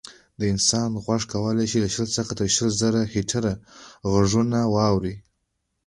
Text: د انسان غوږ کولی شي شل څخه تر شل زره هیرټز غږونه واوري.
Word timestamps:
د 0.39 0.41
انسان 0.53 0.89
غوږ 1.03 1.21
کولی 1.33 1.65
شي 1.71 1.77
شل 1.95 2.07
څخه 2.17 2.31
تر 2.39 2.45
شل 2.55 2.69
زره 2.81 3.01
هیرټز 3.13 3.57
غږونه 4.11 4.59
واوري. 4.75 5.15